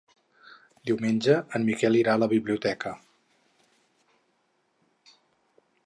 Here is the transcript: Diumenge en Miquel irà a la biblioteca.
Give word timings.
Diumenge 0.89 1.35
en 1.59 1.67
Miquel 1.67 1.99
irà 1.99 2.15
a 2.17 2.21
la 2.23 2.29
biblioteca. 2.31 2.97